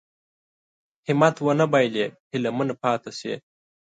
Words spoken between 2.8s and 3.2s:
پاتې